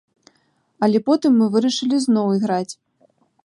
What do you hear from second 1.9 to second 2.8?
зноў іграць.